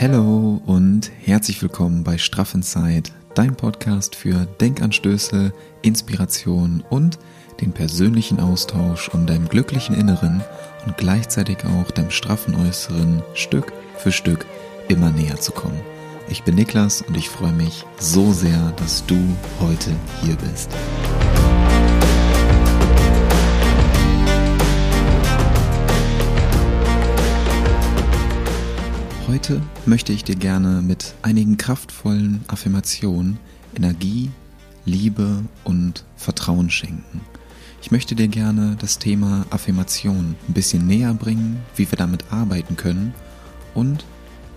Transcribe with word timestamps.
Hallo 0.00 0.62
und 0.64 1.10
herzlich 1.26 1.60
willkommen 1.60 2.04
bei 2.04 2.16
Straff 2.16 2.54
Inside, 2.54 3.10
dein 3.34 3.54
Podcast 3.54 4.16
für 4.16 4.46
Denkanstöße, 4.58 5.52
Inspiration 5.82 6.82
und 6.88 7.18
den 7.60 7.72
persönlichen 7.72 8.40
Austausch, 8.40 9.10
um 9.10 9.26
deinem 9.26 9.46
glücklichen 9.46 9.94
Inneren 9.94 10.42
und 10.86 10.96
gleichzeitig 10.96 11.58
auch 11.66 11.90
deinem 11.90 12.10
straffen 12.10 12.54
Äußeren 12.54 13.22
Stück 13.34 13.74
für 13.98 14.10
Stück 14.10 14.46
immer 14.88 15.10
näher 15.10 15.36
zu 15.36 15.52
kommen. 15.52 15.78
Ich 16.30 16.44
bin 16.44 16.54
Niklas 16.54 17.02
und 17.02 17.14
ich 17.14 17.28
freue 17.28 17.52
mich 17.52 17.84
so 17.98 18.32
sehr, 18.32 18.72
dass 18.76 19.04
du 19.04 19.18
heute 19.60 19.90
hier 20.22 20.36
bist. 20.36 20.70
Heute 29.30 29.62
möchte 29.86 30.12
ich 30.12 30.24
dir 30.24 30.34
gerne 30.34 30.82
mit 30.82 31.14
einigen 31.22 31.56
kraftvollen 31.56 32.40
Affirmationen 32.48 33.38
Energie, 33.76 34.28
Liebe 34.84 35.44
und 35.62 36.04
Vertrauen 36.16 36.68
schenken. 36.68 37.20
Ich 37.80 37.92
möchte 37.92 38.16
dir 38.16 38.26
gerne 38.26 38.76
das 38.80 38.98
Thema 38.98 39.46
Affirmation 39.50 40.34
ein 40.48 40.52
bisschen 40.52 40.84
näher 40.84 41.14
bringen, 41.14 41.60
wie 41.76 41.88
wir 41.88 41.96
damit 41.96 42.32
arbeiten 42.32 42.74
können 42.74 43.14
und 43.72 44.04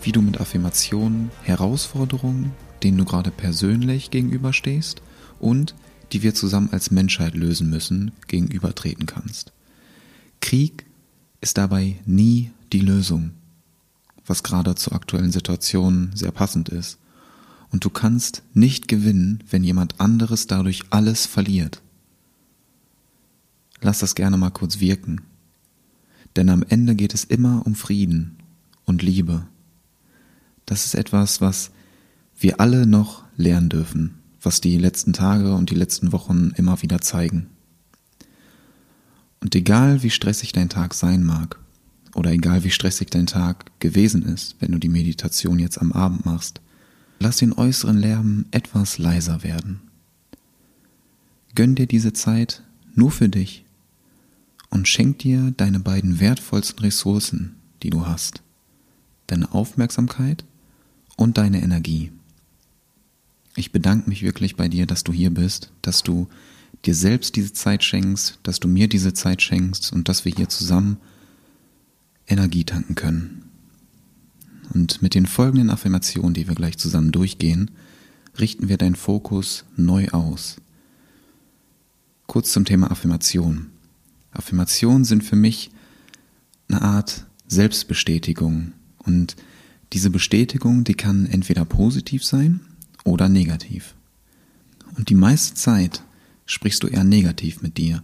wie 0.01 0.11
du 0.11 0.23
mit 0.23 0.41
Affirmationen 0.41 1.29
Herausforderungen, 1.43 2.51
denen 2.81 2.97
du 2.97 3.05
gerade 3.05 3.29
persönlich 3.29 4.09
gegenüberstehst 4.09 5.03
und 5.39 5.75
die 6.13 6.23
wir 6.23 6.33
zusammen 6.33 6.69
als 6.71 6.89
Menschheit 6.89 7.35
lösen 7.35 7.69
müssen, 7.69 8.11
gegenübertreten 8.27 9.05
kannst. 9.05 9.53
Krieg 10.41 10.87
ist 11.41 11.59
dabei 11.59 11.97
nie 12.07 12.49
die 12.71 12.81
Lösung 12.81 13.33
was 14.25 14.43
gerade 14.43 14.75
zur 14.75 14.93
aktuellen 14.93 15.31
Situation 15.31 16.11
sehr 16.15 16.31
passend 16.31 16.69
ist. 16.69 16.97
Und 17.71 17.83
du 17.83 17.89
kannst 17.89 18.43
nicht 18.53 18.87
gewinnen, 18.87 19.43
wenn 19.49 19.63
jemand 19.63 19.99
anderes 19.99 20.47
dadurch 20.47 20.83
alles 20.91 21.25
verliert. 21.25 21.81
Lass 23.81 23.99
das 23.99 24.15
gerne 24.15 24.37
mal 24.37 24.51
kurz 24.51 24.79
wirken. 24.79 25.21
Denn 26.35 26.49
am 26.49 26.63
Ende 26.67 26.95
geht 26.95 27.13
es 27.13 27.23
immer 27.23 27.65
um 27.65 27.75
Frieden 27.75 28.37
und 28.85 29.01
Liebe. 29.01 29.45
Das 30.65 30.85
ist 30.85 30.95
etwas, 30.95 31.41
was 31.41 31.71
wir 32.37 32.59
alle 32.59 32.87
noch 32.87 33.23
lernen 33.35 33.69
dürfen, 33.69 34.19
was 34.41 34.61
die 34.61 34.77
letzten 34.77 35.13
Tage 35.13 35.53
und 35.53 35.69
die 35.69 35.75
letzten 35.75 36.11
Wochen 36.11 36.51
immer 36.55 36.81
wieder 36.81 37.01
zeigen. 37.01 37.47
Und 39.41 39.55
egal 39.55 40.03
wie 40.03 40.09
stressig 40.09 40.53
dein 40.53 40.69
Tag 40.69 40.93
sein 40.93 41.23
mag, 41.23 41.59
oder 42.15 42.31
egal 42.31 42.63
wie 42.63 42.71
stressig 42.71 43.09
dein 43.09 43.25
Tag 43.25 43.71
gewesen 43.79 44.23
ist, 44.23 44.55
wenn 44.59 44.71
du 44.71 44.77
die 44.77 44.89
Meditation 44.89 45.59
jetzt 45.59 45.79
am 45.79 45.91
Abend 45.91 46.25
machst, 46.25 46.61
lass 47.19 47.37
den 47.37 47.53
äußeren 47.53 47.97
Lärm 47.97 48.45
etwas 48.51 48.97
leiser 48.97 49.43
werden. 49.43 49.81
Gönn 51.55 51.75
dir 51.75 51.87
diese 51.87 52.13
Zeit 52.13 52.63
nur 52.95 53.11
für 53.11 53.29
dich 53.29 53.63
und 54.69 54.87
schenk 54.87 55.19
dir 55.19 55.53
deine 55.55 55.79
beiden 55.79 56.19
wertvollsten 56.19 56.79
Ressourcen, 56.79 57.55
die 57.83 57.89
du 57.89 58.05
hast, 58.05 58.41
deine 59.27 59.51
Aufmerksamkeit 59.53 60.45
und 61.15 61.37
deine 61.37 61.61
Energie. 61.61 62.11
Ich 63.55 63.71
bedanke 63.71 64.09
mich 64.09 64.23
wirklich 64.23 64.55
bei 64.55 64.67
dir, 64.67 64.87
dass 64.87 65.03
du 65.03 65.13
hier 65.13 65.29
bist, 65.29 65.71
dass 65.83 66.01
du 66.01 66.27
dir 66.85 66.95
selbst 66.95 67.35
diese 67.35 67.53
Zeit 67.53 67.83
schenkst, 67.83 68.39
dass 68.43 68.59
du 68.59 68.67
mir 68.67 68.87
diese 68.87 69.13
Zeit 69.13 69.41
schenkst 69.41 69.93
und 69.93 70.09
dass 70.09 70.25
wir 70.25 70.33
hier 70.35 70.49
zusammen 70.49 70.97
Energie 72.33 72.63
tanken 72.63 72.95
können. 72.95 73.43
Und 74.73 75.01
mit 75.01 75.15
den 75.15 75.25
folgenden 75.25 75.69
Affirmationen, 75.69 76.33
die 76.33 76.47
wir 76.47 76.55
gleich 76.55 76.77
zusammen 76.77 77.11
durchgehen, 77.11 77.71
richten 78.39 78.69
wir 78.69 78.77
deinen 78.77 78.95
Fokus 78.95 79.65
neu 79.77 80.09
aus. 80.09 80.57
Kurz 82.27 82.51
zum 82.51 82.65
Thema 82.65 82.89
Affirmation. 82.89 83.67
Affirmationen 84.31 85.05
sind 85.05 85.23
für 85.23 85.35
mich 85.35 85.69
eine 86.67 86.81
Art 86.81 87.25
Selbstbestätigung 87.47 88.73
und 88.97 89.35
diese 89.93 90.09
Bestätigung, 90.09 90.83
die 90.83 90.95
kann 90.95 91.27
entweder 91.27 91.65
positiv 91.65 92.25
sein 92.25 92.61
oder 93.03 93.29
negativ. 93.29 93.93
Und 94.97 95.09
die 95.09 95.15
meiste 95.15 95.53
Zeit 95.53 96.03
sprichst 96.45 96.81
du 96.81 96.87
eher 96.87 97.03
negativ 97.03 97.61
mit 97.61 97.77
dir. 97.77 98.03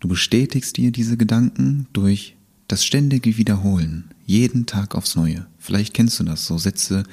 Du 0.00 0.08
bestätigst 0.08 0.76
dir 0.76 0.90
diese 0.90 1.16
Gedanken 1.16 1.86
durch 1.92 2.35
das 2.68 2.84
ständige 2.84 3.36
Wiederholen, 3.36 4.10
jeden 4.24 4.66
Tag 4.66 4.94
aufs 4.94 5.16
Neue. 5.16 5.46
Vielleicht 5.58 5.94
kennst 5.94 6.18
du 6.18 6.24
das, 6.24 6.46
so 6.46 6.58
Sätze, 6.58 7.04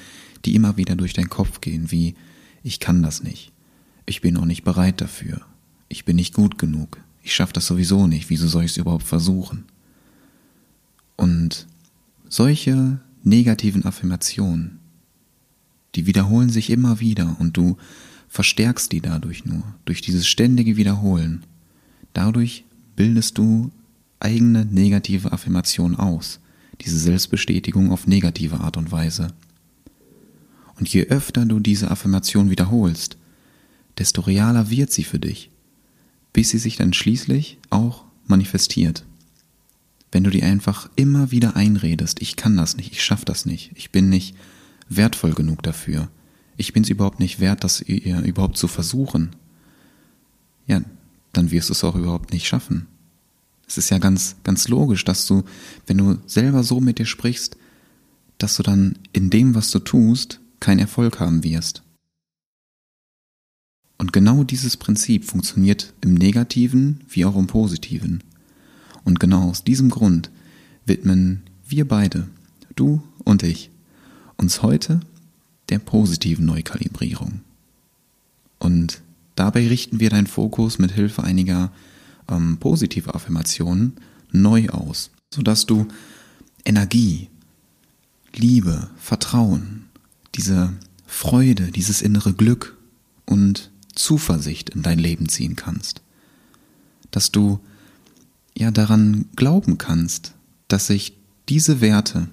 die 0.45 0.55
immer 0.55 0.77
wieder 0.77 0.95
durch 0.95 1.13
deinen 1.13 1.29
Kopf 1.29 1.61
gehen, 1.61 1.91
wie 1.91 2.15
ich 2.63 2.79
kann 2.79 3.03
das 3.03 3.23
nicht, 3.23 3.51
ich 4.05 4.21
bin 4.21 4.33
noch 4.33 4.45
nicht 4.45 4.63
bereit 4.63 5.01
dafür, 5.01 5.41
ich 5.89 6.05
bin 6.05 6.15
nicht 6.15 6.33
gut 6.33 6.57
genug, 6.57 6.99
ich 7.21 7.33
schaffe 7.33 7.53
das 7.53 7.67
sowieso 7.67 8.07
nicht, 8.07 8.29
wieso 8.29 8.47
soll 8.47 8.63
ich 8.63 8.71
es 8.71 8.77
überhaupt 8.77 9.03
versuchen? 9.03 9.65
Und 11.15 11.67
solche 12.27 12.99
negativen 13.23 13.85
Affirmationen, 13.85 14.79
die 15.95 16.05
wiederholen 16.05 16.49
sich 16.49 16.69
immer 16.69 16.99
wieder 16.99 17.35
und 17.39 17.55
du 17.55 17.77
verstärkst 18.27 18.91
die 18.91 19.01
dadurch 19.01 19.45
nur, 19.45 19.63
durch 19.85 20.01
dieses 20.01 20.27
ständige 20.27 20.75
Wiederholen. 20.75 21.43
Dadurch 22.13 22.65
bildest 22.95 23.37
du 23.37 23.71
eigene 24.23 24.65
negative 24.65 25.31
Affirmation 25.31 25.95
aus, 25.95 26.39
diese 26.81 26.97
Selbstbestätigung 26.97 27.91
auf 27.91 28.07
negative 28.07 28.59
Art 28.59 28.77
und 28.77 28.91
Weise. 28.91 29.27
Und 30.79 30.89
je 30.89 31.05
öfter 31.05 31.45
du 31.45 31.59
diese 31.59 31.91
Affirmation 31.91 32.49
wiederholst, 32.49 33.17
desto 33.97 34.21
realer 34.21 34.69
wird 34.69 34.91
sie 34.91 35.03
für 35.03 35.19
dich, 35.19 35.49
bis 36.33 36.49
sie 36.49 36.57
sich 36.57 36.77
dann 36.77 36.93
schließlich 36.93 37.59
auch 37.69 38.05
manifestiert. 38.25 39.05
Wenn 40.11 40.23
du 40.23 40.29
dir 40.29 40.45
einfach 40.45 40.89
immer 40.95 41.31
wieder 41.31 41.55
einredest, 41.55 42.21
ich 42.21 42.35
kann 42.35 42.57
das 42.57 42.77
nicht, 42.77 42.91
ich 42.91 43.03
schaff 43.03 43.25
das 43.25 43.45
nicht, 43.45 43.71
ich 43.75 43.91
bin 43.91 44.09
nicht 44.09 44.35
wertvoll 44.89 45.33
genug 45.33 45.63
dafür, 45.63 46.09
ich 46.57 46.73
bin 46.73 46.83
es 46.83 46.89
überhaupt 46.89 47.19
nicht 47.19 47.39
wert, 47.39 47.63
das 47.63 47.81
überhaupt 47.81 48.57
zu 48.57 48.67
versuchen, 48.67 49.35
ja, 50.67 50.81
dann 51.33 51.51
wirst 51.51 51.69
du 51.69 51.73
es 51.73 51.83
auch 51.83 51.95
überhaupt 51.95 52.31
nicht 52.31 52.47
schaffen. 52.47 52.87
Es 53.67 53.77
ist 53.77 53.89
ja 53.89 53.97
ganz, 53.97 54.35
ganz 54.43 54.67
logisch, 54.67 55.05
dass 55.05 55.25
du, 55.25 55.43
wenn 55.87 55.97
du 55.97 56.17
selber 56.25 56.63
so 56.63 56.79
mit 56.79 56.99
dir 56.99 57.05
sprichst, 57.05 57.57
dass 58.37 58.57
du 58.57 58.63
dann 58.63 58.97
in 59.13 59.29
dem, 59.29 59.55
was 59.55 59.71
du 59.71 59.79
tust, 59.79 60.39
keinen 60.59 60.79
Erfolg 60.79 61.19
haben 61.19 61.43
wirst. 61.43 61.83
Und 63.97 64.11
genau 64.11 64.43
dieses 64.43 64.75
Prinzip 64.75 65.25
funktioniert 65.25 65.93
im 66.01 66.13
Negativen 66.13 67.01
wie 67.07 67.25
auch 67.25 67.37
im 67.37 67.47
Positiven. 67.47 68.23
Und 69.03 69.19
genau 69.19 69.49
aus 69.49 69.63
diesem 69.63 69.89
Grund 69.89 70.29
widmen 70.85 71.43
wir 71.67 71.87
beide, 71.87 72.27
du 72.75 73.01
und 73.23 73.43
ich, 73.43 73.69
uns 74.35 74.61
heute 74.61 74.99
der 75.69 75.79
positiven 75.79 76.45
Neukalibrierung. 76.45 77.41
Und 78.59 79.01
dabei 79.35 79.67
richten 79.67 79.99
wir 79.99 80.09
deinen 80.09 80.27
Fokus 80.27 80.79
mit 80.79 80.91
Hilfe 80.91 81.23
einiger 81.23 81.71
ähm, 82.29 82.57
positive 82.59 83.13
Affirmationen 83.13 83.93
neu 84.31 84.69
aus, 84.69 85.11
sodass 85.33 85.65
du 85.65 85.87
Energie, 86.65 87.29
Liebe, 88.35 88.89
Vertrauen, 88.97 89.85
diese 90.35 90.73
Freude, 91.05 91.71
dieses 91.71 92.01
innere 92.01 92.33
Glück 92.33 92.77
und 93.25 93.71
Zuversicht 93.93 94.71
in 94.71 94.81
dein 94.81 94.97
Leben 94.97 95.29
ziehen 95.29 95.55
kannst. 95.55 96.01
Dass 97.11 97.31
du 97.31 97.59
ja 98.57 98.71
daran 98.71 99.25
glauben 99.35 99.77
kannst, 99.77 100.33
dass 100.67 100.87
sich 100.87 101.17
diese 101.49 101.81
Werte 101.81 102.29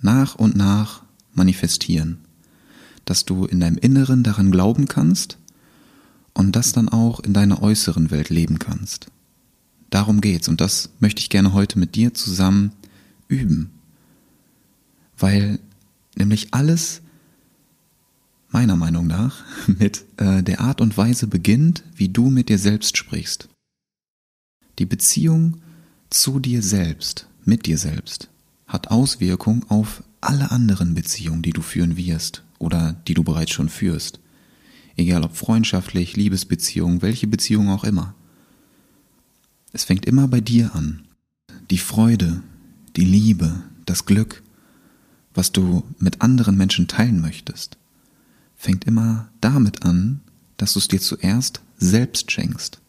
nach 0.00 0.34
und 0.36 0.56
nach 0.56 1.02
manifestieren. 1.32 2.18
Dass 3.04 3.26
du 3.26 3.44
in 3.44 3.60
deinem 3.60 3.76
Inneren 3.76 4.22
daran 4.22 4.50
glauben 4.50 4.88
kannst 4.88 5.38
und 6.34 6.56
das 6.56 6.72
dann 6.72 6.88
auch 6.88 7.20
in 7.20 7.32
deiner 7.32 7.62
äußeren 7.62 8.10
Welt 8.10 8.28
leben 8.28 8.58
kannst. 8.58 9.06
Darum 9.90 10.20
geht's 10.20 10.48
und 10.48 10.60
das 10.60 10.90
möchte 10.98 11.20
ich 11.20 11.30
gerne 11.30 11.52
heute 11.52 11.78
mit 11.78 11.94
dir 11.94 12.12
zusammen 12.12 12.72
üben. 13.28 13.70
Weil 15.16 15.60
nämlich 16.16 16.52
alles 16.52 17.00
meiner 18.50 18.76
Meinung 18.76 19.06
nach 19.06 19.44
mit 19.66 20.04
äh, 20.16 20.42
der 20.42 20.60
Art 20.60 20.80
und 20.80 20.96
Weise 20.96 21.28
beginnt, 21.28 21.84
wie 21.94 22.08
du 22.08 22.30
mit 22.30 22.48
dir 22.48 22.58
selbst 22.58 22.96
sprichst. 22.96 23.48
Die 24.80 24.86
Beziehung 24.86 25.58
zu 26.10 26.40
dir 26.40 26.62
selbst, 26.62 27.28
mit 27.44 27.66
dir 27.66 27.78
selbst, 27.78 28.28
hat 28.66 28.88
Auswirkung 28.90 29.64
auf 29.68 30.02
alle 30.20 30.50
anderen 30.50 30.94
Beziehungen, 30.94 31.42
die 31.42 31.52
du 31.52 31.62
führen 31.62 31.96
wirst 31.96 32.42
oder 32.58 32.94
die 33.06 33.14
du 33.14 33.22
bereits 33.22 33.52
schon 33.52 33.68
führst 33.68 34.18
egal 34.96 35.24
ob 35.24 35.36
freundschaftlich, 35.36 36.16
Liebesbeziehung, 36.16 37.02
welche 37.02 37.26
Beziehung 37.26 37.70
auch 37.70 37.84
immer. 37.84 38.14
Es 39.72 39.84
fängt 39.84 40.06
immer 40.06 40.28
bei 40.28 40.40
dir 40.40 40.74
an. 40.74 41.02
Die 41.70 41.78
Freude, 41.78 42.42
die 42.96 43.04
Liebe, 43.04 43.62
das 43.86 44.06
Glück 44.06 44.42
was 45.34 45.50
du 45.50 45.82
mit 45.98 46.22
anderen 46.22 46.56
Menschen 46.56 46.88
teilen 46.88 47.20
möchtest, 47.20 47.76
fängt 48.56 48.84
immer 48.84 49.28
damit 49.40 49.84
an, 49.84 50.20
dass 50.56 50.72
du 50.74 50.78
es 50.78 50.88
dir 50.88 51.00
zuerst 51.00 51.60
selbst 51.76 52.30
schenkst, 52.30 52.80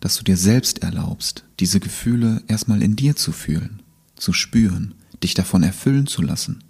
dass 0.00 0.16
du 0.16 0.24
dir 0.24 0.36
selbst 0.36 0.82
erlaubst, 0.82 1.44
diese 1.60 1.80
Gefühle 1.80 2.42
erstmal 2.48 2.82
in 2.82 2.96
dir 2.96 3.16
zu 3.16 3.32
fühlen, 3.32 3.80
zu 4.16 4.32
spüren, 4.32 4.94
dich 5.22 5.34
davon 5.34 5.62
erfüllen 5.62 6.06
zu 6.06 6.22
lassen 6.22 6.64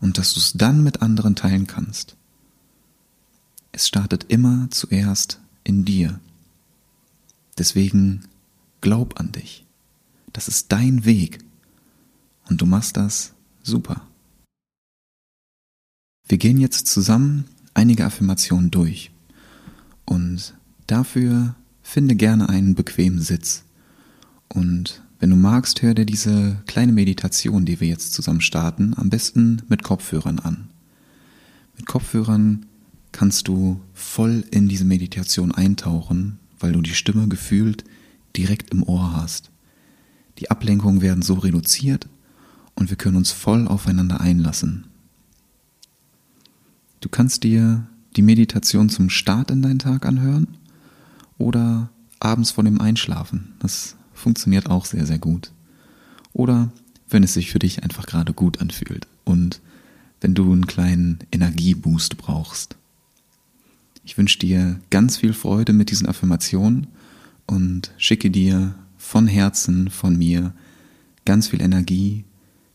und 0.00 0.18
dass 0.18 0.32
du 0.32 0.40
es 0.40 0.54
dann 0.54 0.82
mit 0.82 1.02
anderen 1.02 1.36
teilen 1.36 1.66
kannst. 1.66 2.16
Es 3.72 3.86
startet 3.88 4.26
immer 4.28 4.68
zuerst 4.70 5.40
in 5.64 5.84
dir. 5.84 6.20
Deswegen 7.58 8.22
glaub 8.80 9.20
an 9.20 9.32
dich. 9.32 9.64
Das 10.32 10.48
ist 10.48 10.72
dein 10.72 11.04
Weg. 11.04 11.38
Und 12.48 12.60
du 12.60 12.66
machst 12.66 12.96
das 12.96 13.32
super. 13.62 14.06
Wir 16.26 16.38
gehen 16.38 16.58
jetzt 16.58 16.86
zusammen 16.86 17.44
einige 17.74 18.04
Affirmationen 18.04 18.70
durch. 18.70 19.10
Und 20.04 20.54
dafür 20.86 21.54
finde 21.82 22.16
gerne 22.16 22.48
einen 22.48 22.74
bequemen 22.74 23.20
Sitz. 23.20 23.64
Und 24.48 25.02
wenn 25.18 25.30
du 25.30 25.36
magst, 25.36 25.82
hör 25.82 25.94
dir 25.94 26.06
diese 26.06 26.62
kleine 26.66 26.92
Meditation, 26.92 27.64
die 27.64 27.80
wir 27.80 27.88
jetzt 27.88 28.14
zusammen 28.14 28.40
starten, 28.40 28.94
am 28.96 29.10
besten 29.10 29.62
mit 29.68 29.82
Kopfhörern 29.82 30.38
an. 30.38 30.70
Mit 31.76 31.86
Kopfhörern 31.86 32.66
kannst 33.12 33.48
du 33.48 33.80
voll 33.92 34.44
in 34.50 34.68
diese 34.68 34.84
Meditation 34.84 35.52
eintauchen, 35.52 36.38
weil 36.58 36.72
du 36.72 36.80
die 36.80 36.94
Stimme 36.94 37.28
gefühlt 37.28 37.84
direkt 38.36 38.70
im 38.70 38.82
Ohr 38.82 39.12
hast. 39.12 39.50
Die 40.38 40.50
Ablenkungen 40.50 41.02
werden 41.02 41.22
so 41.22 41.34
reduziert 41.34 42.08
und 42.74 42.90
wir 42.90 42.96
können 42.96 43.16
uns 43.16 43.32
voll 43.32 43.68
aufeinander 43.68 44.20
einlassen. 44.20 44.86
Du 47.00 47.08
kannst 47.08 47.44
dir 47.44 47.86
die 48.16 48.22
Meditation 48.22 48.88
zum 48.88 49.10
Start 49.10 49.50
in 49.50 49.62
deinen 49.62 49.78
Tag 49.78 50.06
anhören 50.06 50.56
oder 51.38 51.90
abends 52.20 52.50
vor 52.50 52.64
dem 52.64 52.80
Einschlafen. 52.80 53.54
Das 53.60 53.96
funktioniert 54.12 54.68
auch 54.68 54.84
sehr, 54.84 55.06
sehr 55.06 55.18
gut. 55.18 55.52
Oder 56.32 56.70
wenn 57.08 57.22
es 57.22 57.34
sich 57.34 57.50
für 57.50 57.58
dich 57.58 57.82
einfach 57.82 58.06
gerade 58.06 58.32
gut 58.32 58.60
anfühlt 58.60 59.06
und 59.24 59.60
wenn 60.20 60.34
du 60.34 60.52
einen 60.52 60.66
kleinen 60.66 61.18
Energieboost 61.32 62.18
brauchst. 62.18 62.76
Ich 64.02 64.16
wünsche 64.16 64.38
dir 64.38 64.80
ganz 64.90 65.18
viel 65.18 65.32
Freude 65.32 65.72
mit 65.72 65.90
diesen 65.90 66.08
Affirmationen 66.08 66.86
und 67.46 67.92
schicke 67.98 68.30
dir 68.30 68.74
von 68.96 69.26
Herzen, 69.26 69.90
von 69.90 70.16
mir, 70.16 70.54
ganz 71.24 71.48
viel 71.48 71.60
Energie, 71.60 72.24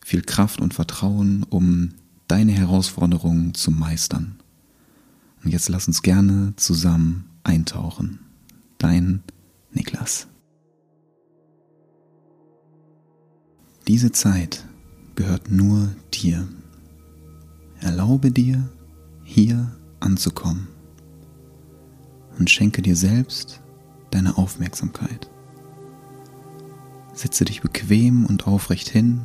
viel 0.02 0.22
Kraft 0.22 0.62
und 0.62 0.74
Vertrauen, 0.74 1.44
um 1.44 1.90
deine 2.28 2.52
Herausforderungen 2.52 3.54
zu 3.54 3.72
meistern. 3.72 4.36
Und 5.44 5.52
jetzt 5.52 5.70
lass 5.70 5.88
uns 5.88 6.02
gerne 6.02 6.54
zusammen 6.58 7.26
eintauchen. 7.44 8.20
Dein 8.78 9.24
Niklas. 9.74 10.28
Diese 13.88 14.12
Zeit 14.12 14.66
gehört 15.16 15.52
nur 15.52 15.90
dir. 16.14 16.48
Erlaube 17.80 18.32
dir, 18.32 18.68
hier 19.24 19.76
anzukommen 20.00 20.75
und 22.38 22.50
schenke 22.50 22.82
dir 22.82 22.96
selbst 22.96 23.62
deine 24.12 24.38
Aufmerksamkeit. 24.38 25.30
Setze 27.14 27.46
dich 27.46 27.62
bequem 27.62 28.26
und 28.26 28.48
aufrecht 28.48 28.90
hin 28.90 29.22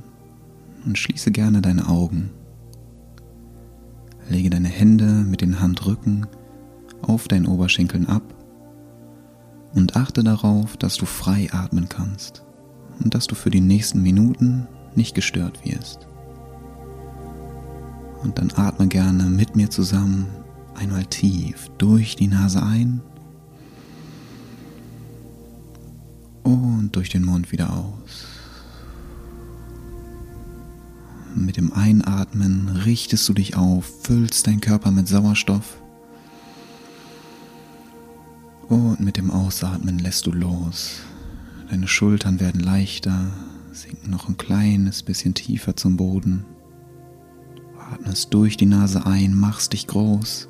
und 0.85 0.97
schließe 0.99 1.31
gerne 1.33 1.61
deine 1.61 1.89
Augen. 1.89 2.31
Lege 4.29 4.51
deine 4.51 4.69
Hände 4.69 5.05
mit 5.05 5.41
den 5.41 5.61
Handrücken 5.61 6.27
auf 7.03 7.27
deinen 7.27 7.47
Oberschenkeln 7.47 8.07
ab 8.07 8.23
und 9.75 9.97
achte 9.97 10.23
darauf, 10.23 10.77
dass 10.77 10.97
du 10.97 11.07
frei 11.07 11.49
atmen 11.53 11.89
kannst 11.89 12.45
und 13.03 13.15
dass 13.15 13.27
du 13.27 13.35
für 13.35 13.51
die 13.51 13.61
nächsten 13.61 14.03
Minuten 14.03 14.67
nicht 14.95 15.15
gestört 15.15 15.65
wirst. 15.65 16.07
Und 18.23 18.39
dann 18.39 18.53
atme 18.55 18.87
gerne 18.87 19.25
mit 19.25 19.57
mir 19.57 19.71
zusammen 19.71 20.27
einmal 20.81 21.05
tief 21.05 21.71
durch 21.77 22.17
die 22.17 22.27
Nase 22.27 22.63
ein 22.63 23.03
und 26.43 26.91
durch 26.97 27.11
den 27.11 27.25
Mund 27.25 27.53
wieder 27.53 27.71
aus. 27.71 28.25
Mit 31.35 31.59
dem 31.59 31.73
Einatmen 31.73 32.69
richtest 32.69 33.29
du 33.29 33.35
dich 33.35 33.57
auf, 33.57 33.85
füllst 34.03 34.47
deinen 34.47 34.61
Körper 34.61 34.91
mit 34.91 35.07
Sauerstoff. 35.07 35.81
Und 38.69 39.01
mit 39.01 39.17
dem 39.17 39.31
Ausatmen 39.31 39.99
lässt 39.99 40.27
du 40.27 40.33
los. 40.33 41.01
Deine 41.69 41.89
Schultern 41.89 42.41
werden 42.41 42.61
leichter, 42.61 43.31
sinken 43.73 44.11
noch 44.11 44.29
ein 44.29 44.39
kleines 44.39 45.03
bisschen 45.03 45.35
tiefer 45.35 45.77
zum 45.77 45.97
Boden. 45.97 46.45
Atmest 47.93 48.33
durch 48.33 48.57
die 48.57 48.67
Nase 48.67 49.07
ein, 49.07 49.35
machst 49.35 49.73
dich 49.73 49.87
groß. 49.87 50.50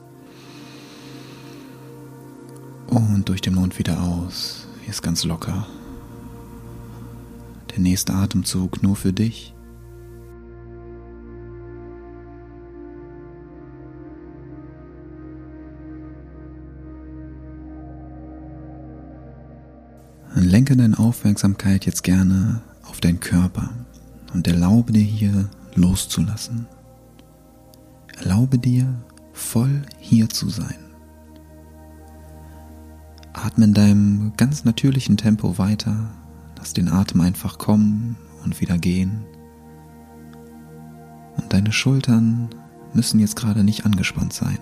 Und 2.90 3.28
durch 3.28 3.40
den 3.40 3.54
Mund 3.54 3.78
wieder 3.78 4.02
aus. 4.02 4.66
Wirst 4.84 5.02
ganz 5.02 5.24
locker. 5.24 5.66
Der 7.70 7.78
nächste 7.78 8.12
Atemzug 8.12 8.82
nur 8.82 8.96
für 8.96 9.12
dich. 9.12 9.54
Lenke 20.34 20.76
deine 20.76 20.98
Aufmerksamkeit 20.98 21.86
jetzt 21.86 22.02
gerne 22.02 22.60
auf 22.82 23.00
deinen 23.00 23.20
Körper 23.20 23.70
und 24.32 24.48
erlaube 24.48 24.92
dir 24.92 25.02
hier 25.02 25.48
loszulassen. 25.76 26.66
Erlaube 28.18 28.58
dir 28.58 28.92
voll 29.32 29.82
hier 30.00 30.28
zu 30.28 30.48
sein. 30.48 30.89
Atme 33.44 33.64
in 33.64 33.74
deinem 33.74 34.32
ganz 34.36 34.64
natürlichen 34.64 35.16
Tempo 35.16 35.56
weiter, 35.56 36.10
lass 36.58 36.74
den 36.74 36.88
Atem 36.88 37.20
einfach 37.20 37.58
kommen 37.58 38.16
und 38.44 38.60
wieder 38.60 38.76
gehen. 38.76 39.24
Und 41.36 41.52
deine 41.52 41.72
Schultern 41.72 42.50
müssen 42.92 43.18
jetzt 43.18 43.36
gerade 43.36 43.64
nicht 43.64 43.86
angespannt 43.86 44.32
sein. 44.32 44.58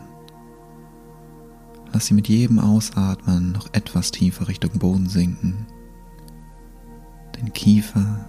Lass 1.92 2.06
sie 2.06 2.14
mit 2.14 2.28
jedem 2.28 2.58
Ausatmen 2.58 3.52
noch 3.52 3.68
etwas 3.73 4.11
tiefer 4.11 4.47
Richtung 4.47 4.78
Boden 4.78 5.08
sinken. 5.08 5.66
Dein 7.32 7.52
Kiefer 7.52 8.26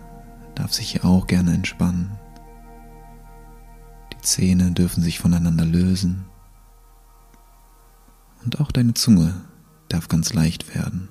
darf 0.56 0.74
sich 0.74 0.92
hier 0.92 1.06
auch 1.06 1.28
gerne 1.28 1.54
entspannen. 1.54 2.18
Die 4.14 4.22
Zähne 4.22 4.72
dürfen 4.72 5.04
sich 5.04 5.20
voneinander 5.20 5.66
lösen. 5.66 6.26
Und 8.44 8.62
auch 8.62 8.72
deine 8.72 8.94
Zunge 8.94 9.49
darf 9.90 10.08
ganz 10.08 10.34
leicht 10.34 10.74
werden. 10.76 11.10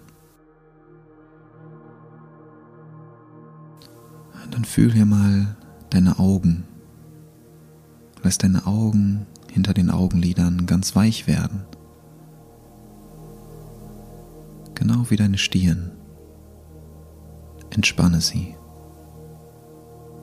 Dann 4.58 4.64
fühl 4.64 4.92
hier 4.92 5.06
mal 5.06 5.56
deine 5.90 6.18
Augen. 6.18 6.64
Lass 8.24 8.38
deine 8.38 8.66
Augen 8.66 9.24
hinter 9.52 9.72
den 9.72 9.88
Augenlidern 9.88 10.66
ganz 10.66 10.96
weich 10.96 11.28
werden. 11.28 11.64
Genau 14.74 15.08
wie 15.10 15.16
deine 15.16 15.38
Stirn. 15.38 15.92
Entspanne 17.70 18.20
sie. 18.20 18.56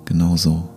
Genau 0.04 0.36
so. 0.36 0.70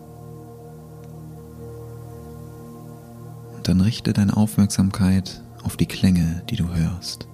Und 3.57 3.67
dann 3.67 3.81
richte 3.81 4.13
deine 4.13 4.37
Aufmerksamkeit 4.37 5.43
auf 5.65 5.77
die 5.77 5.87
Klänge, 5.87 6.45
die 6.49 6.55
du 6.55 6.73
hörst 6.73 7.29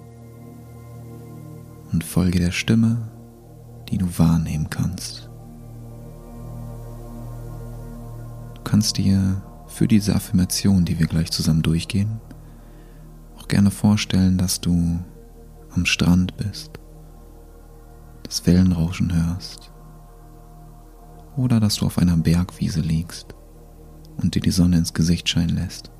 und 1.95 2.03
folge 2.03 2.39
der 2.39 2.51
Stimme, 2.51 2.97
die 3.87 3.97
du 3.97 4.19
wahrnehmen 4.19 4.69
kannst. 4.69 5.29
Du 8.55 8.61
kannst 8.65 8.97
dir 8.97 9.41
für 9.67 9.87
diese 9.87 10.13
Affirmation, 10.13 10.83
die 10.83 10.99
wir 10.99 11.07
gleich 11.07 11.31
zusammen 11.31 11.61
durchgehen, 11.61 12.19
auch 13.37 13.47
gerne 13.47 13.71
vorstellen, 13.71 14.37
dass 14.37 14.59
du 14.59 14.99
am 15.73 15.85
Strand 15.85 16.35
bist, 16.35 16.71
das 18.23 18.45
Wellenrauschen 18.45 19.15
hörst 19.15 19.71
oder 21.37 21.61
dass 21.61 21.77
du 21.77 21.85
auf 21.85 21.97
einer 21.97 22.17
Bergwiese 22.17 22.81
liegst 22.81 23.35
und 24.17 24.35
dir 24.35 24.41
die 24.41 24.51
Sonne 24.51 24.79
ins 24.79 24.93
Gesicht 24.93 25.29
scheinen 25.29 25.55
lässt. 25.55 25.91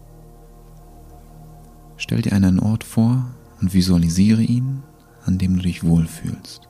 Stell 1.96 2.22
dir 2.22 2.34
einen 2.34 2.60
Ort 2.60 2.84
vor 2.84 3.28
und 3.62 3.74
visualisiere 3.74 4.44
ihn 4.44 4.84
an 5.26 5.38
dem 5.38 5.58
du 5.58 5.64
dich 5.64 5.84
wohlfühlst. 5.84 6.62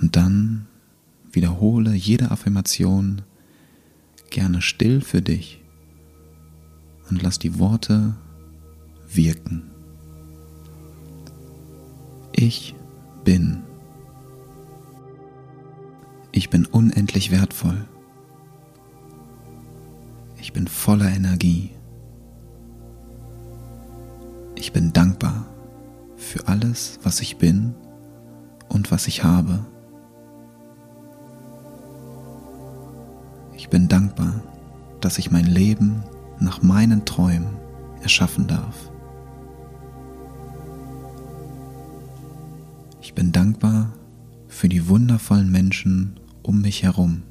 Und 0.00 0.14
dann 0.14 0.66
wiederhole 1.32 1.94
jede 1.94 2.30
Affirmation 2.30 3.22
gerne 4.30 4.60
still 4.60 5.00
für 5.00 5.22
dich 5.22 5.62
und 7.08 7.22
lass 7.22 7.38
die 7.38 7.58
Worte 7.58 8.14
wirken. 9.08 9.70
Ich 12.32 12.74
bin. 13.24 13.62
Ich 16.32 16.50
bin 16.50 16.66
unendlich 16.66 17.30
wertvoll. 17.30 17.86
Ich 20.38 20.52
bin 20.52 20.68
voller 20.68 21.08
Energie. 21.08 21.70
Ich 24.54 24.72
bin 24.72 24.92
dankbar 24.92 25.46
für 26.16 26.48
alles, 26.48 26.98
was 27.02 27.20
ich 27.20 27.36
bin 27.36 27.74
und 28.68 28.90
was 28.90 29.06
ich 29.06 29.24
habe. 29.24 29.64
Ich 33.54 33.68
bin 33.68 33.88
dankbar, 33.88 34.42
dass 35.00 35.18
ich 35.18 35.30
mein 35.30 35.46
Leben 35.46 36.02
nach 36.38 36.62
meinen 36.62 37.04
Träumen 37.04 37.56
erschaffen 38.02 38.46
darf. 38.46 38.90
Ich 43.00 43.14
bin 43.14 43.32
dankbar 43.32 43.92
für 44.48 44.68
die 44.68 44.88
wundervollen 44.88 45.50
Menschen 45.50 46.20
um 46.42 46.60
mich 46.60 46.82
herum. 46.82 47.22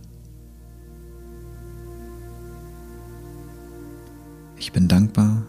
Ich 4.57 4.71
bin 4.71 4.87
dankbar 4.87 5.43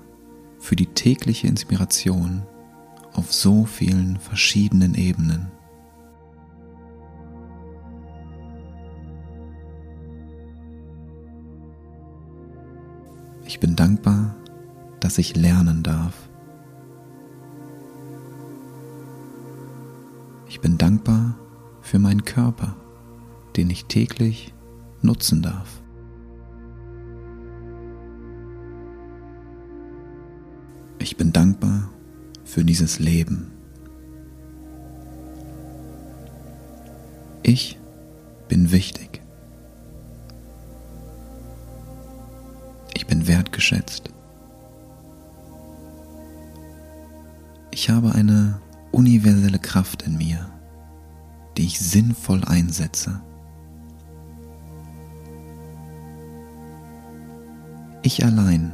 für 0.59 0.77
die 0.77 0.87
tägliche 0.87 1.47
Inspiration 1.47 2.43
auf 3.17 3.33
so 3.33 3.65
vielen 3.65 4.19
verschiedenen 4.19 4.95
Ebenen. 4.95 5.51
Ich 13.47 13.59
bin 13.59 13.75
dankbar, 13.75 14.37
dass 15.01 15.17
ich 15.17 15.35
lernen 15.35 15.83
darf. 15.83 16.29
Ich 20.47 20.61
bin 20.61 20.77
dankbar 20.77 21.39
für 21.81 21.99
meinen 21.99 22.25
Körper, 22.25 22.77
den 23.57 23.71
ich 23.71 23.87
täglich 23.87 24.53
nutzen 25.01 25.41
darf. 25.41 25.81
Ich 30.99 31.17
bin 31.17 31.33
dankbar 31.33 31.91
für 32.47 32.65
dieses 32.65 32.99
Leben. 32.99 33.51
Ich 37.43 37.79
bin 38.49 38.73
wichtig. 38.73 39.21
Ich 42.95 43.07
bin 43.07 43.29
wertgeschätzt. 43.29 44.11
Ich 47.71 47.91
habe 47.91 48.13
eine 48.13 48.61
universelle 48.93 49.59
Kraft 49.59 50.03
in 50.03 50.17
mir, 50.17 50.51
die 51.57 51.67
ich 51.67 51.79
sinnvoll 51.79 52.43
einsetze. 52.45 53.21
Ich 58.03 58.25
allein 58.25 58.73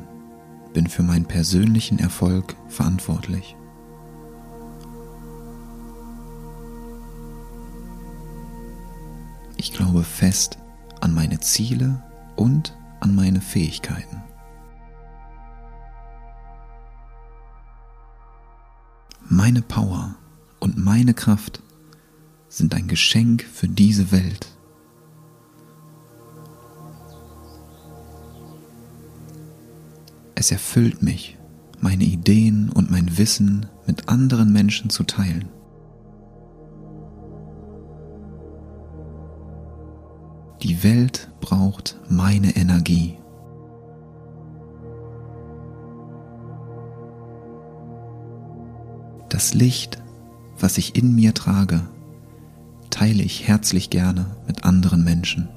bin 0.73 0.87
für 0.87 1.03
meinen 1.03 1.25
persönlichen 1.25 1.99
Erfolg 1.99 2.55
verantwortlich. 2.69 3.57
Ich 9.63 9.73
glaube 9.73 10.03
fest 10.03 10.59
an 11.01 11.15
meine 11.15 11.39
Ziele 11.39 12.03
und 12.35 12.77
an 12.99 13.15
meine 13.15 13.41
Fähigkeiten. 13.41 14.21
Meine 19.29 19.63
Power 19.63 20.17
und 20.59 20.79
meine 20.79 21.15
Kraft 21.15 21.63
sind 22.49 22.75
ein 22.75 22.89
Geschenk 22.89 23.45
für 23.45 23.69
diese 23.69 24.11
Welt. 24.11 24.49
Es 30.35 30.51
erfüllt 30.51 31.05
mich, 31.05 31.39
meine 31.81 32.03
Ideen 32.03 32.69
und 32.69 32.91
mein 32.91 33.17
Wissen 33.17 33.67
mit 33.87 34.09
anderen 34.09 34.53
Menschen 34.53 34.91
zu 34.91 35.05
teilen. 35.05 35.49
Die 40.73 40.83
Welt 40.83 41.29
braucht 41.43 42.01
meine 42.09 42.57
Energie. 42.57 43.19
Das 49.29 49.53
Licht, 49.53 50.03
was 50.59 50.79
ich 50.79 50.97
in 50.97 51.15
mir 51.15 51.35
trage, 51.35 51.83
teile 52.89 53.23
ich 53.23 53.47
herzlich 53.47 53.91
gerne 53.91 54.35
mit 54.47 54.65
anderen 54.65 55.05
Menschen. 55.05 55.51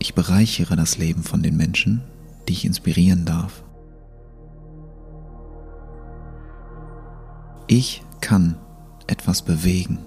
Ich 0.00 0.12
bereichere 0.14 0.74
das 0.74 0.98
Leben 0.98 1.22
von 1.22 1.44
den 1.44 1.56
Menschen, 1.56 2.02
die 2.48 2.54
ich 2.54 2.64
inspirieren 2.64 3.26
darf. 3.26 3.62
Ich 7.66 8.02
kann 8.20 8.56
etwas 9.06 9.42
bewegen. 9.42 9.98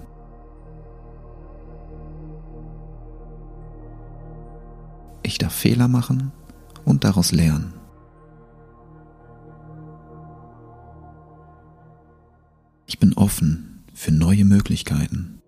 Ich 5.22 5.38
darf 5.38 5.54
Fehler 5.54 5.88
machen 5.88 6.32
und 6.84 7.04
daraus 7.04 7.32
lernen. 7.32 7.74
Ich 12.86 12.98
bin 12.98 13.12
offen 13.14 13.84
für 13.92 14.12
neue 14.12 14.44
Möglichkeiten. 14.44 15.42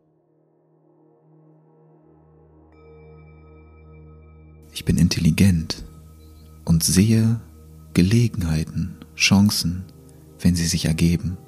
Ich 4.72 4.84
bin 4.84 4.98
intelligent 4.98 5.84
und 6.64 6.82
sehe 6.82 7.40
Gelegenheiten, 7.94 8.96
Chancen, 9.14 9.84
wenn 10.40 10.54
sie 10.54 10.66
sich 10.66 10.86
ergeben. 10.86 11.38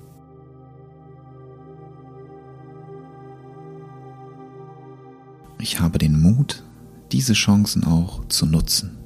Ich 5.63 5.79
habe 5.79 5.99
den 5.99 6.21
Mut, 6.21 6.65
diese 7.13 7.35
Chancen 7.35 7.85
auch 7.85 8.27
zu 8.27 8.47
nutzen. 8.47 8.99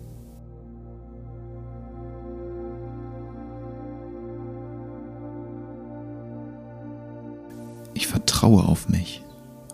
Ich 7.92 8.06
vertraue 8.06 8.62
auf 8.62 8.88
mich 8.88 9.22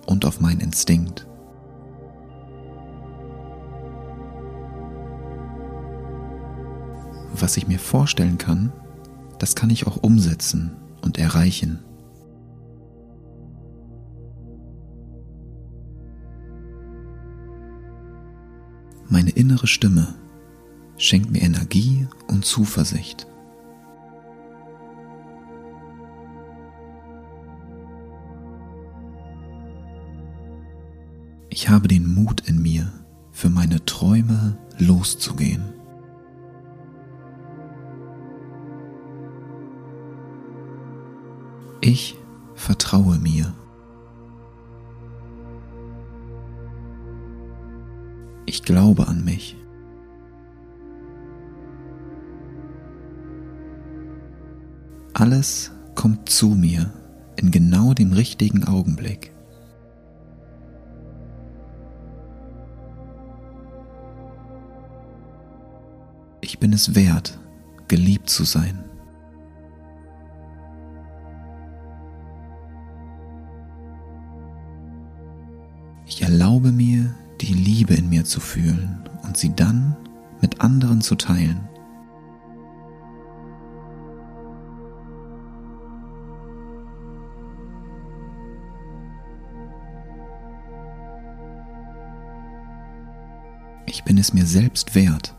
und 0.06 0.24
auf 0.24 0.40
meinen 0.40 0.58
Instinkt. 0.58 1.28
was 7.34 7.56
ich 7.56 7.66
mir 7.66 7.80
vorstellen 7.80 8.38
kann, 8.38 8.72
das 9.40 9.56
kann 9.56 9.68
ich 9.70 9.88
auch 9.88 9.96
umsetzen 9.96 10.76
und 11.00 11.18
erreichen. 11.18 11.80
Innere 19.62 19.66
Stimme 19.69 20.14
schenkt 20.97 21.31
mir 21.31 21.42
Energie 21.42 22.09
und 22.26 22.45
Zuversicht. 22.45 23.26
Ich 31.49 31.69
habe 31.69 31.87
den 31.87 32.12
Mut 32.12 32.49
in 32.49 32.61
mir, 32.61 32.92
für 33.31 33.50
meine 33.50 33.85
Träume 33.85 34.57
loszugehen. 34.78 35.73
Ich 41.81 42.16
vertraue 42.54 43.19
mir. 43.19 43.54
Ich 48.52 48.62
glaube 48.62 49.09
an 49.09 49.25
mich. 49.25 49.56
Alles 55.14 55.73
kommt 55.94 56.28
zu 56.28 56.49
mir 56.50 56.92
in 57.37 57.50
genau 57.50 57.94
dem 57.94 58.12
richtigen 58.12 58.64
Augenblick. 58.64 59.32
Ich 66.42 66.59
bin 66.59 66.75
es 66.75 66.94
wert, 66.94 67.38
geliebt 67.88 68.28
zu 68.28 68.44
sein. 68.44 68.85
Ich 76.04 76.21
erlaube 76.21 76.71
mir, 76.71 77.14
die 77.42 77.54
Liebe 77.54 77.94
in 77.94 78.08
mir 78.08 78.25
zu 78.25 78.40
fühlen 78.40 79.08
und 79.25 79.37
sie 79.37 79.54
dann 79.54 79.96
mit 80.40 80.61
anderen 80.61 81.00
zu 81.00 81.16
teilen. 81.16 81.68
Ich 93.87 94.04
bin 94.04 94.18
es 94.18 94.32
mir 94.32 94.46
selbst 94.46 94.94
wert 94.94 95.34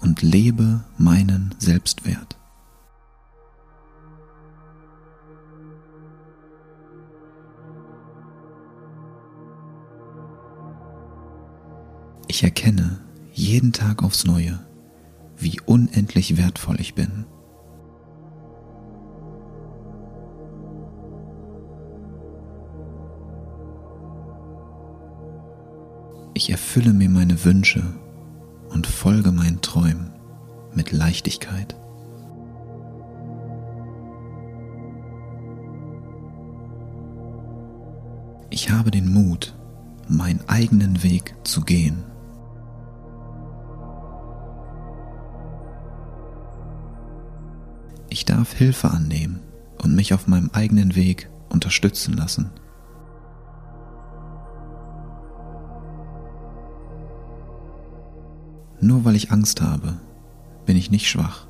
und 0.00 0.22
lebe 0.22 0.84
meinen 0.96 1.54
Selbstwert. 1.58 2.37
Ich 12.38 12.44
erkenne 12.44 13.00
jeden 13.32 13.72
Tag 13.72 14.04
aufs 14.04 14.24
Neue, 14.24 14.60
wie 15.36 15.60
unendlich 15.66 16.36
wertvoll 16.36 16.76
ich 16.78 16.94
bin. 16.94 17.24
Ich 26.34 26.48
erfülle 26.48 26.92
mir 26.92 27.10
meine 27.10 27.44
Wünsche 27.44 27.82
und 28.68 28.86
folge 28.86 29.32
meinen 29.32 29.60
Träumen 29.60 30.12
mit 30.72 30.92
Leichtigkeit. 30.92 31.74
Ich 38.50 38.70
habe 38.70 38.92
den 38.92 39.12
Mut, 39.12 39.58
meinen 40.06 40.48
eigenen 40.48 41.02
Weg 41.02 41.34
zu 41.42 41.62
gehen. 41.62 42.04
Darf 48.38 48.52
Hilfe 48.52 48.92
annehmen 48.92 49.40
und 49.82 49.96
mich 49.96 50.14
auf 50.14 50.28
meinem 50.28 50.50
eigenen 50.52 50.94
Weg 50.94 51.28
unterstützen 51.48 52.14
lassen. 52.16 52.52
Nur 58.80 59.04
weil 59.04 59.16
ich 59.16 59.32
Angst 59.32 59.60
habe, 59.60 59.98
bin 60.66 60.76
ich 60.76 60.92
nicht 60.92 61.08
schwach. 61.08 61.48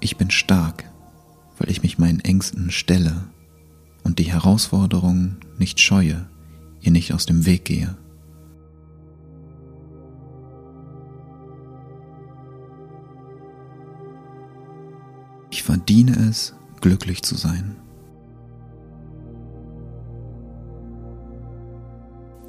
Ich 0.00 0.18
bin 0.18 0.30
stark, 0.30 0.84
weil 1.56 1.70
ich 1.70 1.82
mich 1.82 1.96
meinen 1.96 2.20
Ängsten 2.20 2.70
stelle 2.70 3.24
und 4.04 4.18
die 4.18 4.30
Herausforderungen 4.30 5.38
nicht 5.56 5.80
scheue, 5.80 6.26
ihr 6.82 6.92
nicht 6.92 7.14
aus 7.14 7.24
dem 7.24 7.46
Weg 7.46 7.64
gehe. 7.64 7.96
Verdiene 15.72 16.12
es, 16.28 16.54
glücklich 16.82 17.22
zu 17.22 17.34
sein. 17.34 17.76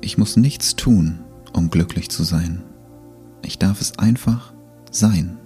Ich 0.01 0.17
muss 0.17 0.35
nichts 0.35 0.75
tun, 0.75 1.19
um 1.53 1.69
glücklich 1.69 2.09
zu 2.09 2.23
sein. 2.23 2.65
Ich 3.41 3.57
darf 3.59 3.79
es 3.79 3.97
einfach 3.97 4.53
sein. 4.91 5.37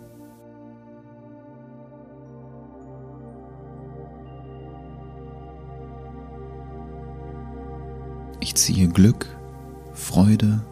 Ich 8.40 8.56
ziehe 8.56 8.88
Glück, 8.88 9.28
Freude, 9.94 10.66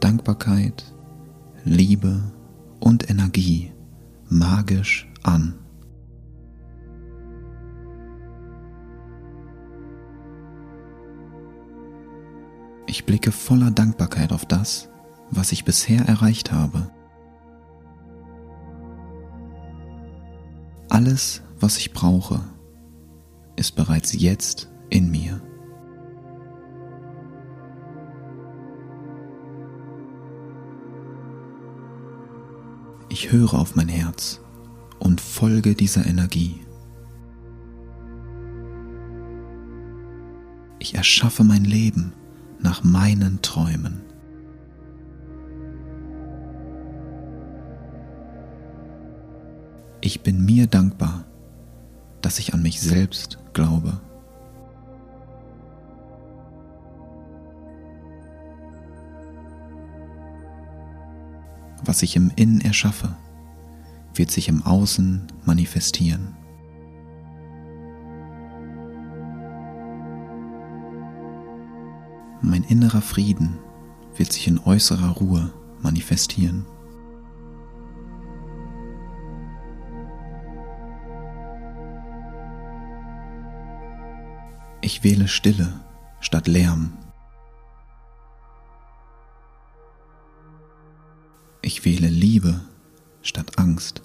Dankbarkeit, 0.00 0.82
Liebe 1.62 2.24
und 2.80 3.08
Energie 3.08 3.70
magisch 4.28 5.08
an. 5.22 5.54
Ich 12.88 13.04
blicke 13.04 13.32
voller 13.32 13.70
Dankbarkeit 13.70 14.32
auf 14.32 14.46
das, 14.46 14.88
was 15.30 15.52
ich 15.52 15.66
bisher 15.66 16.08
erreicht 16.08 16.52
habe. 16.52 16.90
Alles, 20.88 21.42
was 21.60 21.76
ich 21.76 21.92
brauche, 21.92 22.40
ist 23.56 23.76
bereits 23.76 24.14
jetzt 24.14 24.70
in 24.88 25.10
mir. 25.10 25.38
Ich 33.10 33.30
höre 33.30 33.52
auf 33.52 33.76
mein 33.76 33.88
Herz 33.88 34.40
und 34.98 35.20
folge 35.20 35.74
dieser 35.74 36.06
Energie. 36.06 36.62
Ich 40.78 40.94
erschaffe 40.94 41.44
mein 41.44 41.64
Leben 41.66 42.14
nach 42.60 42.82
meinen 42.84 43.40
Träumen. 43.42 44.02
Ich 50.00 50.22
bin 50.22 50.44
mir 50.44 50.66
dankbar, 50.66 51.24
dass 52.22 52.38
ich 52.38 52.54
an 52.54 52.62
mich 52.62 52.80
selbst 52.80 53.38
glaube. 53.52 54.00
Was 61.84 62.02
ich 62.02 62.16
im 62.16 62.30
Innen 62.36 62.60
erschaffe, 62.60 63.16
wird 64.14 64.30
sich 64.30 64.48
im 64.48 64.62
Außen 64.62 65.26
manifestieren. 65.44 66.37
Innerer 72.68 73.02
Frieden 73.02 73.58
wird 74.16 74.32
sich 74.32 74.46
in 74.46 74.58
äußerer 74.58 75.10
Ruhe 75.10 75.52
manifestieren. 75.80 76.66
Ich 84.80 85.02
wähle 85.02 85.28
Stille 85.28 85.80
statt 86.20 86.46
Lärm. 86.46 86.92
Ich 91.62 91.84
wähle 91.84 92.08
Liebe 92.08 92.60
statt 93.22 93.58
Angst. 93.58 94.02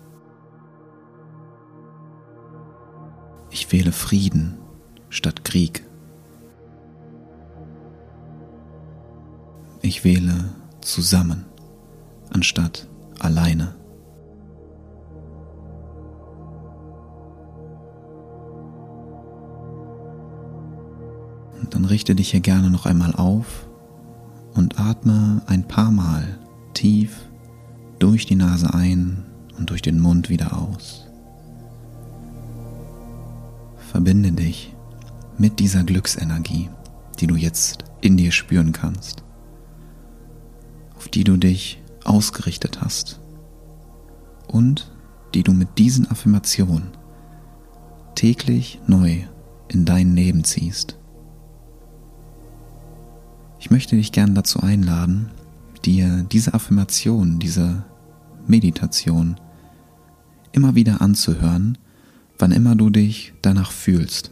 Ich 3.50 3.72
wähle 3.72 3.92
Frieden 3.92 4.58
statt 5.10 5.44
Krieg. 5.44 5.86
Ich 9.86 10.06
wähle 10.06 10.46
zusammen 10.80 11.44
anstatt 12.30 12.88
alleine. 13.20 13.76
Und 21.60 21.76
dann 21.76 21.84
richte 21.84 22.16
dich 22.16 22.32
hier 22.32 22.40
gerne 22.40 22.70
noch 22.70 22.86
einmal 22.86 23.14
auf 23.14 23.68
und 24.54 24.80
atme 24.80 25.42
ein 25.48 25.68
paar 25.68 25.92
Mal 25.92 26.40
tief 26.74 27.18
durch 28.00 28.26
die 28.26 28.36
Nase 28.36 28.74
ein 28.74 29.26
und 29.58 29.70
durch 29.70 29.82
den 29.82 30.00
Mund 30.00 30.30
wieder 30.30 30.58
aus. 30.58 31.08
Verbinde 33.92 34.32
dich 34.32 34.74
mit 35.38 35.60
dieser 35.60 35.84
Glücksenergie, 35.84 36.70
die 37.20 37.28
du 37.28 37.36
jetzt 37.36 37.84
in 38.00 38.16
dir 38.16 38.32
spüren 38.32 38.72
kannst 38.72 39.24
auf 41.04 41.10
die 41.10 41.26
du 41.26 41.36
dich 41.36 41.82
ausgerichtet 42.06 42.80
hast 42.80 43.20
und 44.48 44.90
die 45.34 45.44
du 45.44 45.52
mit 45.52 45.78
diesen 45.78 46.10
Affirmationen 46.10 46.92
täglich 48.16 48.80
neu 48.88 49.18
in 49.68 49.84
dein 49.84 50.16
Leben 50.16 50.46
ziehst. 50.46 50.98
Ich 53.60 53.70
möchte 53.70 53.98
dich 53.98 54.14
gern 54.14 54.34
dazu 54.34 54.62
einladen, 54.62 55.30
dir 55.84 56.26
diese 56.32 56.54
Affirmation, 56.54 57.38
diese 57.38 57.84
Meditation 58.48 59.36
immer 60.54 60.74
wieder 60.74 61.02
anzuhören, 61.02 61.78
wann 62.40 62.54
immer 62.54 62.78
du 62.78 62.90
dich 62.90 63.34
danach 63.42 63.74
fühlst, 63.74 64.32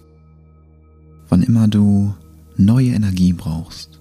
wann 1.27 1.43
immer 1.43 1.67
du 1.67 2.13
neue 2.55 2.91
Energie 2.93 3.33
brauchst 3.33 3.99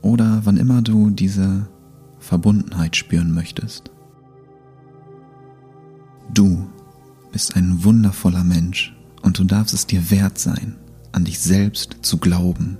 oder 0.00 0.40
wann 0.44 0.56
immer 0.56 0.80
du 0.80 1.10
diese 1.10 1.68
Verbundenheit 2.26 2.96
spüren 2.96 3.32
möchtest. 3.32 3.90
Du 6.32 6.66
bist 7.30 7.54
ein 7.54 7.84
wundervoller 7.84 8.42
Mensch 8.42 8.94
und 9.22 9.38
du 9.38 9.44
darfst 9.44 9.72
es 9.72 9.86
dir 9.86 10.10
wert 10.10 10.36
sein, 10.36 10.76
an 11.12 11.24
dich 11.24 11.38
selbst 11.38 11.98
zu 12.02 12.18
glauben, 12.18 12.78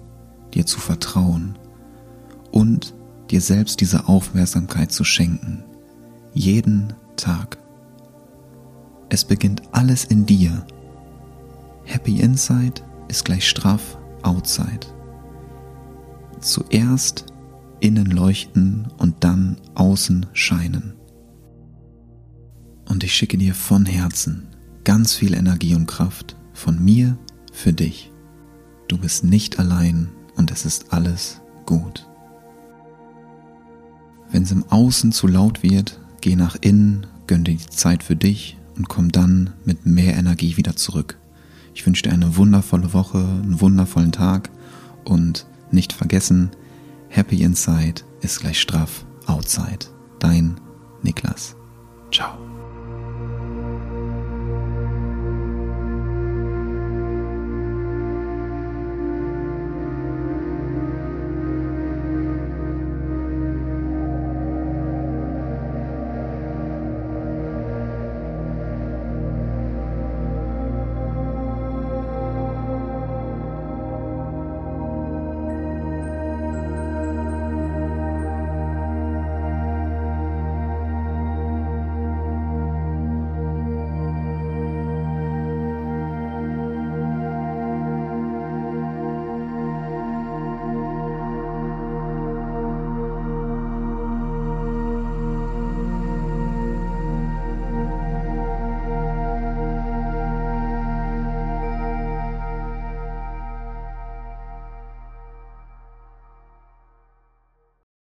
dir 0.52 0.66
zu 0.66 0.80
vertrauen 0.80 1.56
und 2.50 2.94
dir 3.30 3.40
selbst 3.40 3.80
diese 3.80 4.09
Aufmerksamkeit 4.09 4.90
zu 4.90 5.04
schenken. 5.04 5.62
Jeden 6.35 6.92
Tag. 7.16 7.56
Es 9.09 9.24
beginnt 9.24 9.62
alles 9.72 10.04
in 10.04 10.26
dir. 10.26 10.66
Happy 11.85 12.20
Inside 12.20 12.82
ist 13.09 13.24
gleich 13.24 13.48
straff 13.48 13.96
Outside. 14.22 14.87
Zuerst 16.40 17.26
innen 17.87 18.07
leuchten 18.07 18.88
und 18.99 19.22
dann 19.22 19.59
außen 19.77 20.27
scheinen. 20.33 20.94
Und 22.88 23.05
ich 23.05 23.14
schicke 23.14 23.38
dir 23.38 23.55
von 23.55 23.87
Herzen 23.87 24.49
ganz 24.83 25.14
viel 25.14 25.35
Energie 25.35 25.77
und 25.77 25.87
Kraft 25.87 26.37
von 26.53 26.85
mir 26.85 27.16
für 27.53 27.72
dich. 27.72 28.11
Du 28.88 28.99
bist 28.99 29.22
nicht 29.22 29.61
allein 29.61 30.09
und 30.35 30.51
es 30.51 30.64
ist 30.64 30.92
alles 30.92 31.40
gut. 31.64 32.09
Wenn 34.33 34.42
es 34.42 34.51
im 34.51 34.64
Außen 34.68 35.12
zu 35.12 35.29
laut 35.29 35.62
wird, 35.62 36.01
geh 36.20 36.35
nach 36.35 36.57
innen, 36.61 37.07
gönn 37.29 37.44
dir 37.44 37.55
die 37.55 37.70
Zeit 37.70 38.03
für 38.03 38.16
dich 38.16 38.57
und 38.77 38.88
komm 38.88 39.12
dann 39.12 39.53
mit 39.64 39.87
mehr 39.87 40.16
Energie 40.16 40.57
wieder 40.57 40.75
zurück. 40.75 41.18
Ich 41.72 41.87
wünsche 41.87 42.03
dir 42.03 42.12
eine 42.12 42.37
wundervolle 42.37 42.92
Woche, 42.92 43.18
einen 43.18 43.61
wundervollen 43.61 44.11
Tag 44.11 44.51
und 45.05 45.46
nicht 45.70 45.92
vergessen, 45.92 46.51
Happy 47.09 47.42
Inside 47.42 48.03
ist 48.21 48.40
gleich 48.40 48.61
straff 48.61 49.05
Outside. 49.27 49.87
Dein 50.19 50.61
Niklas. 51.03 51.57
Ciao. 52.11 52.56